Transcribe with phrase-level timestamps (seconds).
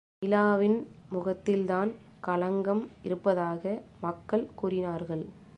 [0.21, 0.77] நிலாவின்
[1.09, 1.91] முகத்தில்தான்
[2.19, 3.63] களங்கம் இருப்பதாக
[3.99, 5.23] மக்கள் கூறினார்கள்.